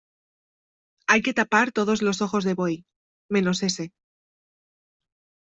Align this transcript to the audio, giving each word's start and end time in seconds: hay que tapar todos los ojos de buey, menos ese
hay 1.05 1.21
que 1.21 1.35
tapar 1.39 1.71
todos 1.71 2.01
los 2.01 2.23
ojos 2.23 2.43
de 2.43 2.55
buey, 2.59 2.85
menos 3.29 3.61
ese 3.69 3.85